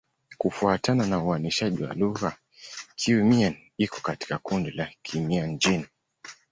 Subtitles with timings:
[0.37, 2.35] Kufuatana na uainishaji wa lugha,
[2.95, 5.85] Kiiu-Mien iko katika kundi la Kimian-Jin.